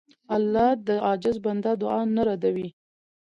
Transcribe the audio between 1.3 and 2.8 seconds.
بنده دعا نه ردوي.